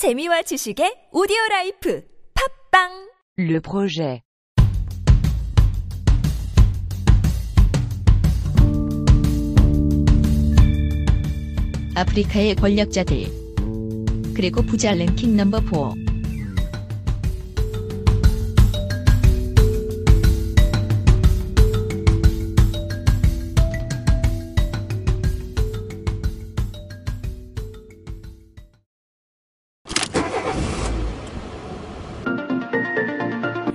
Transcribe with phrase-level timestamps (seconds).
[0.00, 2.02] 재미와 지식의 오디오 라이프
[2.32, 3.10] 팝빵!
[3.36, 4.22] Le projet.
[11.94, 13.26] 아프리카의 권력자들
[14.34, 16.09] 그리고 부자 랭킹 넘버 4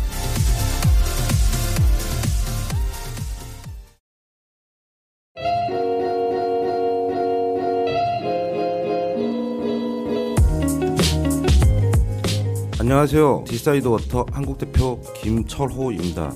[12.80, 13.44] 안녕하세요.
[13.48, 16.34] 디사이드 워터 한국 대표 김철호입니다.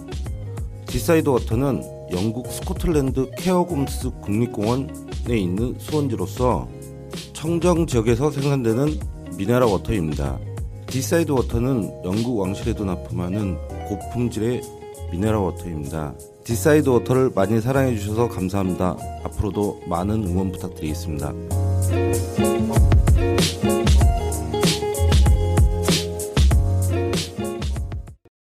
[0.88, 6.68] 디사이드 워터는 영국 스코틀랜드 케언곰스 국립공원에 있는 수원지로서
[7.32, 10.40] 청정 지역에서 생산되는 미네랄 워터입니다.
[10.88, 14.62] 디사이드 워터는 영국 왕실에도 납품하는 고품질의
[15.12, 16.14] 미네랄 워터입니다.
[16.44, 18.96] 디사이드 워터를 많이 사랑해 주셔서 감사합니다.
[19.24, 21.34] 앞으로도 많은 응원 부탁드리겠습니다.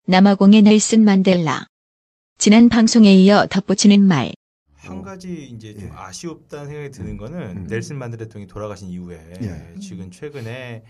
[0.07, 1.65] 남아공의 넬슨 만델라
[2.37, 4.31] 지난 방송에 이어 덧붙이는 말
[4.85, 5.91] 한 가지 이제 좀 예.
[5.93, 7.67] 아쉬웠다는 생각이 드는 거는 음.
[7.69, 9.79] 넬슨 만델라 대통령이 돌아가신 이후에 예.
[9.79, 10.83] 지금 최근에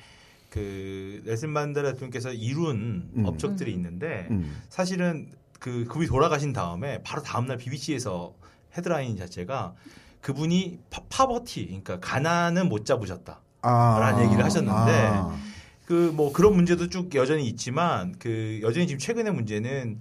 [0.50, 3.26] 그 넬슨 만델라 대통령께서 이룬 음.
[3.26, 4.62] 업적들이 있는데 음.
[4.70, 5.30] 사실은
[5.60, 8.34] 그 그분이 돌아가신 다음에 바로 다음 날 BBC에서
[8.78, 9.74] 헤드라인 자체가
[10.22, 13.42] 그분이 파, 버티 그러니까 가난은 못 잡으셨다.
[13.62, 14.00] 아.
[14.00, 15.38] 라는 얘기를 하셨는데 아.
[15.86, 20.00] 그뭐 그런 문제도 쭉 여전히 있지만 그 여전히 지금 최근의 문제는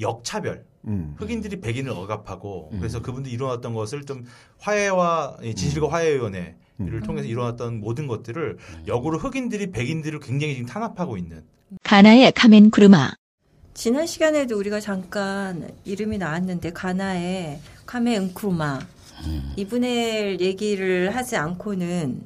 [0.00, 0.64] 역차별.
[0.86, 1.14] 음.
[1.18, 2.78] 흑인들이 백인을 억압하고 음.
[2.78, 4.24] 그래서 그분들이 일어났던 것을 좀
[4.58, 7.02] 화해와 이 진실과 화해위원회를 음.
[7.04, 11.42] 통해서 일어났던 모든 것들을 역으로 흑인들이 백인들을 굉장히 지금 탄압하고 있는
[11.82, 13.12] 가나의 카멘 쿠르마
[13.74, 18.80] 지난 시간에도 우리가 잠깐 이름이 나왔는데 가나의 카메 은크루마
[19.56, 22.20] 이분의 얘기를 하지 않고는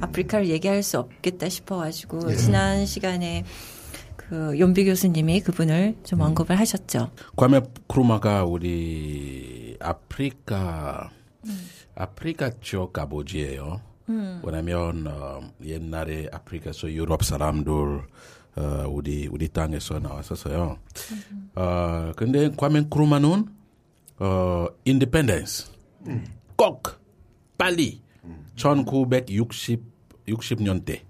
[0.00, 2.36] 아프리카를 얘기할 수 없겠다 싶어가지고 예.
[2.36, 3.44] 지난 시간에
[4.28, 7.10] 그 연비 교수님이 그분을 좀 언급을 하셨죠.
[7.36, 11.10] 콰메 은크루마가 우리 아프리카
[11.94, 13.80] 아프리카 쪽 아버지예요.
[14.42, 17.72] 왜냐면 어, 옛날에 아프리카에서 유럽 사람들
[18.56, 20.78] 어, 우리 우리 땅에서 나왔었어요.
[21.54, 23.46] 어, 근데 콰메 은크루마는
[24.18, 25.70] 어, independence
[26.56, 26.98] 꼭
[27.56, 28.02] 빨리
[28.56, 31.07] 1960 60년대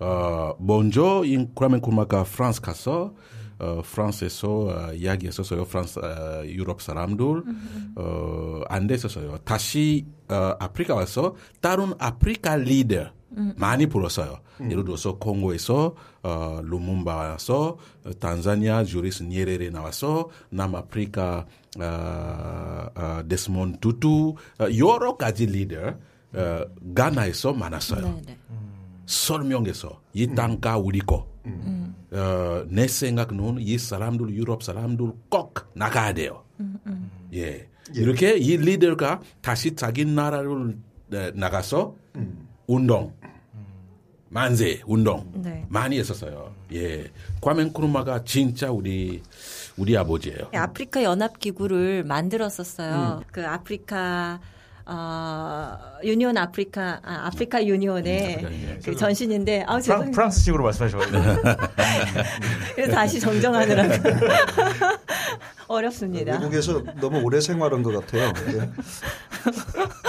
[0.00, 3.14] 어, 먼저 인 크라멘 쿠마가 프랑스 가서
[3.58, 5.64] 어, 프랑스에서 어, 이야기했었어요.
[5.64, 7.42] 프랑스 어, 유럽 사람들
[7.96, 9.38] 어, 안 됐었어요.
[9.38, 13.10] 다시 어, 아프리카 와서 다른 아프리카 리더
[13.56, 14.38] 많이 불렀어요.
[14.60, 21.46] 예를 들어서 콩고에서 어, 루문바 와서 어, 탄자니아 주리스 니에레레 나와서 남아프리카
[21.80, 25.94] 어, 어, 데스몬 투투 어, 여러 가지 리더
[26.34, 26.60] 어,
[26.94, 28.20] 가나에서 많았어요.
[28.26, 28.36] 네.
[29.08, 31.26] 설명해서 이 땅가 우리 거.
[32.10, 36.44] 어, 내 생각은 이 사람들 유럽 사람들 꼭 나가야 돼요.
[37.32, 37.68] 예.
[37.94, 40.76] 이렇게 이 리더가 다시 자기 나라를
[41.12, 41.94] 에, 나가서
[42.66, 43.14] 운동,
[44.28, 45.64] 만세 운동 네.
[45.70, 46.54] 많이 했었어요.
[46.74, 47.10] 예.
[47.40, 49.22] 과멘 크루마가 진짜 우리
[49.78, 50.50] 우리 아버지예요.
[50.52, 53.22] 아프리카 연합 기구를 만들었었어요.
[53.32, 54.40] 그 아프리카
[54.90, 58.80] 어, 유니온 아프리카 아, 아프리카 유니온의 유니온.
[58.82, 60.10] 그 전신인데 아 프랑, 죄송해요.
[60.12, 61.18] 프랑스식으로 말씀하셔가지고
[62.74, 63.92] 그래서 다시 정정하느라고
[65.68, 66.38] 어렵습니다.
[66.38, 68.32] 미국에서 너무 오래 생활한 것 같아요.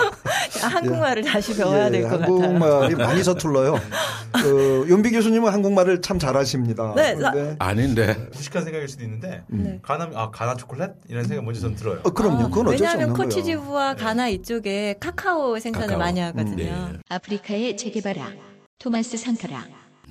[0.61, 0.65] 예.
[0.65, 2.41] 아, 한국말을 다시 배워야 예, 될것 같아요.
[2.41, 3.79] 한국말이 많이 서툴러요.
[4.41, 6.93] 그, 윤비 교수님은 한국말을 참 잘하십니다.
[6.95, 9.79] 네, 근데- 아닌데 무식한 생각일 수도 있는데 네.
[9.81, 11.99] 가나 아 가나 초콜릿 이런 생각 먼저 전 들어요.
[12.03, 12.49] 어, 그럼요.
[12.49, 13.27] 그건 어쩔 수 왜냐하면 없는 거예요.
[13.29, 15.99] 코치지부와 가나 이쪽에 카카오 생산을 카카오.
[15.99, 16.55] 많이 하거든요.
[16.57, 16.99] 네.
[17.09, 18.31] 아프리카의 체게바라
[18.79, 19.65] 토마스 상카라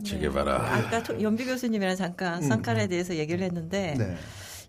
[0.04, 0.54] 체게바라.
[0.54, 4.16] 아까 토- 연비 교수님이랑 잠깐 상카라에 대해서 얘기를 했는데 네.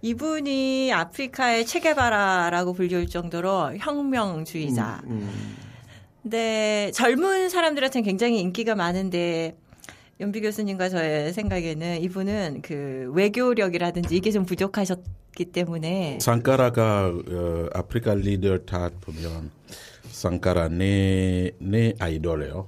[0.02, 5.02] 이분이 아프리카의 체게바라라고 불릴 정도로 혁명주의자.
[5.08, 5.30] 음,
[6.30, 9.56] 근데 젊은 사람들한테는 굉장히 인기가 많은데
[10.20, 18.60] 연비 교수님과 저의 생각에는 이분은 그 외교력이라든지 이게 좀 부족하셨기 때문에 상카라가 어, 아프리카 리더
[18.60, 19.50] 다 보면
[20.12, 22.68] 상카라 내, 내 아이돌이에요.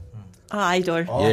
[0.49, 1.25] 아 아이돌 예.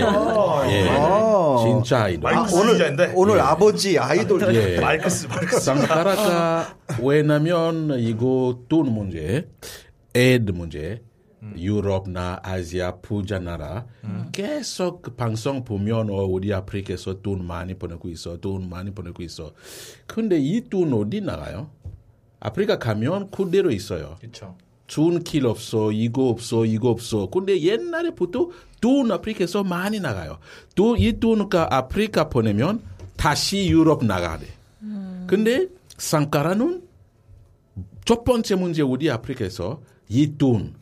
[0.71, 0.89] 예.
[0.91, 1.57] 아.
[1.65, 2.31] 진짜 아이돌.
[2.31, 3.13] 마이크스 주자인데.
[3.17, 3.41] 오늘 예.
[3.41, 4.55] 아버지 아이돌.
[4.55, 4.79] 예.
[4.85, 5.61] 마르크스 마르크스.
[5.61, 9.49] 상카라가 왜냐면 이거 돈 문제,
[10.15, 11.01] 에드 문제,
[11.57, 13.87] 유럽나 아시아 부자 나라
[14.33, 19.53] 계속 그 방송 보면 어, 우리 아프리카에서 돈 많이 보내고 있어, 돈 많이 보내고 있어.
[20.07, 21.71] 근데 이 돈 어디 나가요?
[22.41, 24.17] 아프리카 가면 그대로 있어요.
[24.21, 24.57] 그렇죠.
[24.87, 27.29] 좋은 길 없어, 이거 없어, 이거 없어.
[27.31, 28.49] 근데 옛날에부터
[28.81, 30.39] 돈 아프리카에서 많이 나가요.
[30.75, 32.81] 또 이 돈가 아프리카 보내면
[33.17, 34.47] 다시 유럽 나가야 돼.
[35.27, 35.69] 근데
[35.99, 36.83] 상카라는
[38.05, 40.75] 첫 번째 문제 우리 아프리카에서 이 돈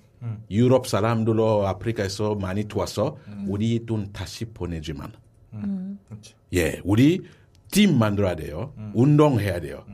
[0.50, 3.16] 유럽 사람들 아프리카에서 많이 도와서
[3.46, 5.12] 우리 이돈 다시 보내지만
[6.08, 6.36] 그렇죠.
[6.54, 7.22] 예, 우리
[7.70, 8.72] 팀 만들어야 돼요.
[8.94, 9.84] 운동해야 돼요.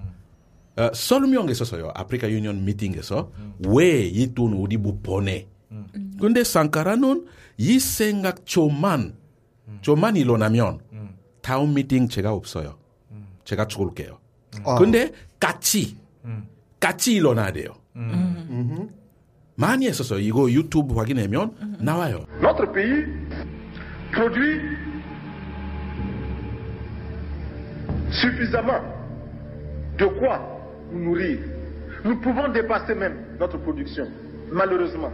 [0.77, 1.91] 어, 설명했었어요.
[1.95, 3.31] 아프리카 유니언 미팅에서
[3.67, 5.47] 왜 이 돈 우리 못 보내.
[6.21, 7.27] 근데 상카라는
[7.59, 9.15] 이 생각 좀만
[9.83, 10.81] 좀만 일어나면
[11.43, 12.79] 다음 미팅 제가 없어요.
[13.45, 14.19] 제가 죽을게요.
[14.65, 14.77] 아.
[14.77, 15.97] 근데 같이
[16.81, 17.75] 같이 일어나야 돼요.
[22.43, 23.05] notre pays
[24.11, 24.61] produit
[28.11, 28.81] suffisamment
[29.99, 30.41] de quoi
[30.93, 31.38] nous nourrir.
[32.05, 34.09] Nous pouvons dépasser même notre production
[34.50, 35.12] malheureusement.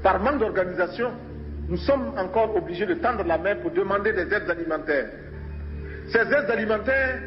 [0.00, 1.10] Par manque d'organisation
[1.68, 5.10] nous sommes encore obligés de tendre la main pour demander des aides alimentaires.
[6.12, 7.18] Ces aides alimentaires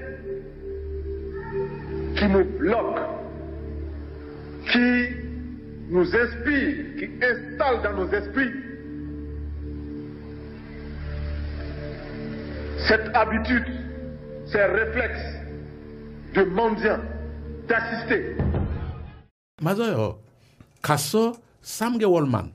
[2.16, 3.20] qui nous bloquent
[4.72, 5.29] qui
[5.89, 8.53] nous inspirent, qui installent dans nos esprits
[12.87, 13.65] cette habitude,
[14.47, 15.41] ces réflexes
[16.35, 17.01] de mendiant,
[17.69, 18.37] d'assister.
[19.63, 20.19] 맞아요.
[20.83, 21.33] 가서
[21.63, 22.53] 3개월만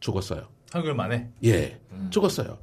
[0.00, 0.46] 죽었어요.
[0.72, 1.30] 한글 만에.
[1.44, 1.78] 예,
[2.10, 2.58] 죽었어요.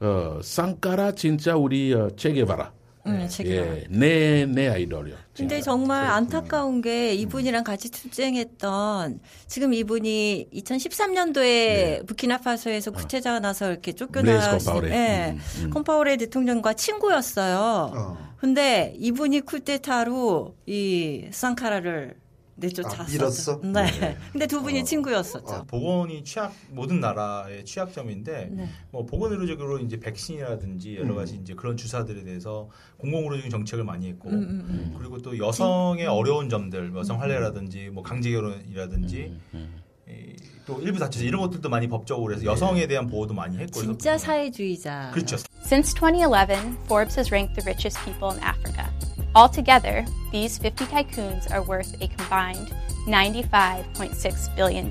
[0.00, 2.72] 어, 상카라 진짜 우리 어, 체게바라.
[3.11, 3.67] 음, 체계바.
[3.67, 5.15] 예, 내, 내 아이돌이요.
[5.35, 5.71] 근데 진짜.
[5.71, 14.83] 정말 안타까운 게 이분이랑 같이 투쟁했던 지금 이분이 2013년도에 부키나파소에서 구체자가 나서 이렇게 쫓겨나신.
[14.85, 15.69] 예, 음, 음.
[15.69, 17.91] 컴파오레 대통령과 친구였어요.
[17.95, 18.17] 어.
[18.37, 22.15] 근데 이분이 쿠데타로 이 상카라를
[22.59, 23.03] 내쫓았어.
[23.03, 23.61] 아, 밀었어?
[23.65, 24.17] 네.
[24.31, 25.53] 근데 두 분이 친구였었죠.
[25.53, 28.69] 아, 보건이 취약 모든 나라의 취약점인데 네.
[28.91, 34.07] 뭐 보건 의료적으로 이제 백신이라든지 여러 가지 이제 그런 주사들에 대해서 공공 의료적인 정책을 많이
[34.09, 34.95] 했고 음, 음, 음.
[34.97, 40.35] 그리고 또 여성의 어려운 점들 여성 할례라든지 뭐 강제 결혼이라든지 음, 이,
[40.65, 45.11] 또 일부 다처제 이런 것들도 많이 법적으로 해서 여성에 대한 보호도 많이 했고 진짜 사회주의자.
[45.13, 45.37] 그렇죠.
[45.63, 48.88] Since 2011, Forbes has ranked the richest people in Africa.
[49.35, 52.73] Altogether, these 50 tycoons are worth a combined
[53.05, 54.89] $95.6 billion.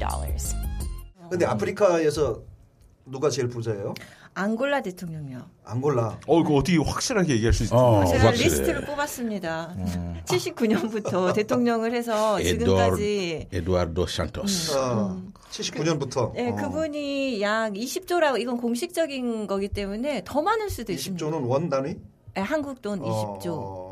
[1.31, 2.41] 근데 아프리카에서
[3.05, 3.95] 누가 제일 부자예요?
[4.35, 5.41] 앙골라 대통령이요.
[5.65, 6.21] 앙골라.
[6.29, 7.81] 어 이거 어떻게 확실하게 얘기할 수 있어요?
[7.81, 8.49] 어, 제가 확실해.
[8.49, 9.75] 리스트를 뽑았습니다.
[10.25, 14.77] 79년부터 대통령을 해서 지금까지 에두아르도 산토스.
[14.79, 16.33] 어, 79년부터.
[16.35, 21.27] 네, 그분이 약 20조라고 이건 공식적인 거기 때문에 더 많을 수도 있습니다.
[21.27, 21.97] 20조는 원 단위?
[22.35, 23.88] 네, 한국 돈 20조.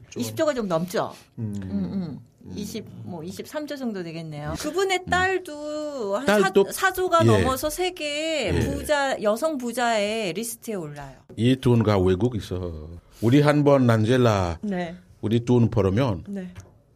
[0.00, 0.34] 어, 어, 야, 20조.
[0.34, 1.12] 20조가 좀 넘죠.
[1.38, 1.54] 음.
[1.62, 2.18] 음, 음.
[2.56, 4.54] 20, 뭐 23조 정도 되겠네요.
[4.58, 7.26] 그분의 딸도 한 딸도- 사, 4조가 예.
[7.26, 8.60] 넘어서 세계 예.
[8.66, 11.16] 부자 여성 부자의 리스트에 올라요.
[11.36, 12.88] 이 돈가 외국 있어.
[13.20, 14.96] 우리 한번 난젤라 네.
[15.20, 16.52] 우리 돈 벌으면 네.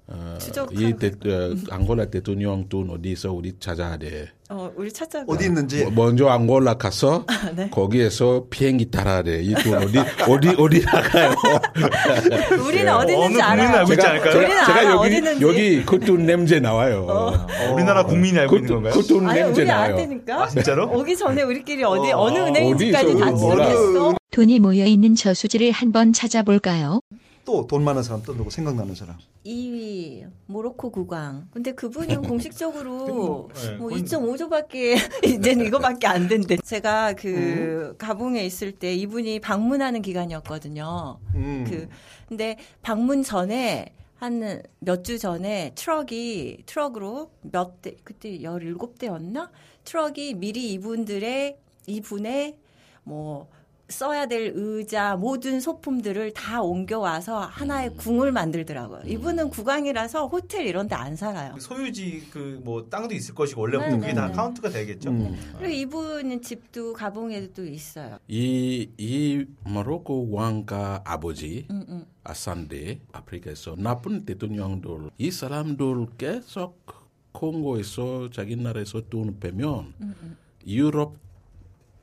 [0.08, 4.28] 어, 추적하고 이 대, 어, 앙골라 대통령 돈 어디서 우리 찾아야 돼.
[4.48, 5.32] 어, 우리 찾자고.
[5.32, 5.82] 어디 있는지.
[5.86, 7.68] 뭐- 먼저 앙골라 가서 네.
[7.70, 9.42] 거기에서 비행기 타야 돼.
[9.42, 9.98] 이 돈 어디
[10.28, 11.34] 어디 어디 나가요?
[12.64, 13.76] 우리는 어디 있는지 어느 알아요.
[13.78, 14.36] 알고 있지 않을까요?
[14.38, 15.42] 우리는 제가 알아, 여기 어디.
[15.42, 17.06] 여기 그 돈 냄새 나와요.
[17.08, 18.92] 어, 우리나라 국민이 알고 있는 건가요?
[18.92, 19.90] 그돈 아니 냄새 우리 나요.
[19.90, 20.42] 안 되니까.
[20.44, 20.88] 아, 진짜로?
[20.96, 23.30] 오기 전에 우리끼리 어디 어, 어, 느 은행인지까지 다.
[23.32, 24.14] 모르겠어.
[24.30, 27.00] 돈이 모여 있는 저수지를 한번 찾아볼까요?
[27.46, 29.16] 또 돈 많은 사람 또 누구 생각나는 사람.
[29.46, 31.48] 2위 모로코 국왕.
[31.52, 36.56] 근데 그분은 공식적으로 네, 뭐 거의- 2.5조밖에 이제는 이거밖에 안 된대.
[36.56, 41.18] 제가 그 가봉에 있을 때 이분이 방문하는 기간이었거든요.
[41.36, 41.64] 음.
[41.70, 41.88] 그
[42.28, 44.40] 근데 방문 전에 한
[44.80, 49.50] 몇 주 전에 트럭이 트럭으로 몇 대 그때 17대였나?
[49.84, 52.56] 트럭이 미리 이분들의 이분의
[53.04, 53.48] 뭐
[53.88, 59.02] 써야 될 의자 모든 소품들을 다 옮겨와서 하나의 궁을 만들더라고요.
[59.06, 61.54] 이분은 국왕이라서 호텔 이런 데 안 살아요.
[61.58, 64.32] 소유지 그 뭐 땅도 있을 것이고 원래부터 네, 그게 네, 다 네.
[64.32, 65.10] 카운트가 되겠죠.
[65.10, 65.36] 음.
[65.58, 68.18] 그리고 이분은 집도 가봉에도 있어요.
[68.28, 72.06] 이, 이 모로코 왕가 아버지 음, 음.
[72.24, 76.84] 아산데 아프리카에서 나쁜 대통령들 이 사람들 계속
[77.32, 81.16] 콩고에서 자기 나라에서 돈 빼면 음, 유럽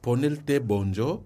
[0.01, 1.23] 보낼 때 먼저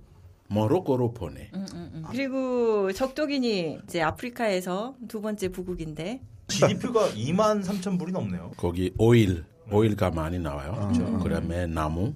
[0.47, 1.49] 모로코로 보내.
[1.53, 2.03] 음, 음, 음.
[2.09, 8.51] 그리고 적도기니 이제 아프리카에서 두 번째 부국인데 GDP가 2만 3천 불이 넘네요.
[8.57, 10.91] 거기 오일 오일가 많이 나와요.
[10.95, 11.19] 음.
[11.19, 12.13] 그다음에 나무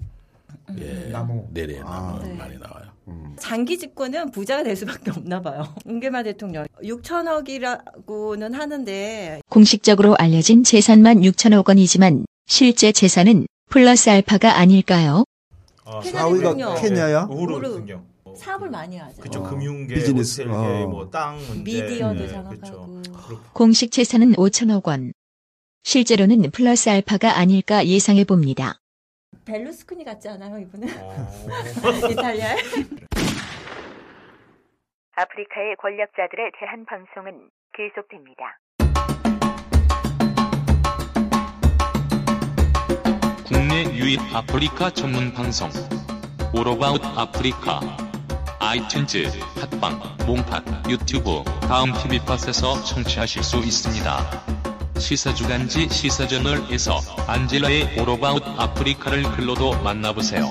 [0.78, 1.48] 예, 나무.
[1.52, 2.34] 네네 나무 네.
[2.36, 2.92] 많이 나와요.
[3.38, 5.64] 장기 집권은 부자가 될 수밖에 없나 봐요.
[5.86, 15.26] 웅게마 대통령 6천억이라고는 하는데 공식적으로 알려진 재산만 6천억 원이지만 실제 재산은 플러스 알파가 아닐까요?
[15.84, 16.76] 아, 케냐 4위가 대통령.
[16.82, 17.24] 케냐야?
[17.30, 17.70] 우후루 우후루.
[17.70, 18.06] 대통령.
[18.32, 19.22] 어, 사업을 많이 하죠.
[19.22, 20.42] 그쪽 금융계, 비즈니스.
[20.42, 20.88] 호텔계, 어.
[20.88, 23.02] 뭐땅 문제, 미디어도 네, 장악하고.
[23.02, 23.44] 그렇죠.
[23.54, 25.14] 공식 재산은 5천억 원.
[25.84, 28.80] 실제로는 플러스 알파가 아닐까 예상해 봅니다.
[29.46, 30.88] 벨루스코니 같지 않아요, 이분은?
[31.00, 31.28] 어.
[32.12, 32.58] 이탈리아에?
[35.14, 38.60] 아프리카의 권력자들에 대한 방송은 계속됩니다.
[43.48, 45.70] 국내 유일 아프리카 전문 방송
[46.54, 47.80] All About 아프리카
[48.62, 49.32] 아이튠즈,
[49.72, 54.44] 팟빵, 몽팟, 유튜브, 다음 TV팟에서 청취하실 수 있습니다.
[55.00, 60.48] 시사주간지 시사저널에서 안젤라의 오로바웃 아프리카를 글로도 만나보세요.